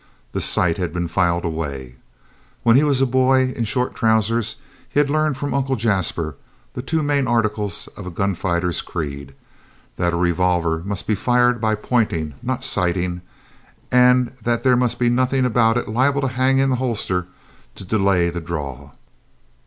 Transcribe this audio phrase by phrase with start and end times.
[0.31, 1.97] The sight had been filed away.
[2.63, 4.55] When he was a boy in short trousers
[4.89, 6.33] he had learned from Uncle Jasper
[6.73, 9.35] the two main articles of a gun fighter's creed
[9.97, 13.21] that a revolver must be fired by pointing, not sighting,
[13.91, 17.27] and that there must be nothing about it liable to hang in the holster
[17.75, 18.93] to delay the draw.